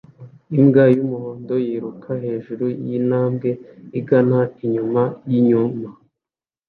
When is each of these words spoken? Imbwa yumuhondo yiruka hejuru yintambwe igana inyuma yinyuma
Imbwa 0.57 0.83
yumuhondo 0.95 1.53
yiruka 1.65 2.09
hejuru 2.23 2.65
yintambwe 2.87 3.49
igana 3.99 4.39
inyuma 4.63 5.01
yinyuma 5.29 5.87